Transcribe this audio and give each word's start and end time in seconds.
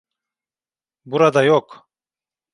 Burada 1.05 1.43
yok. 1.43 1.89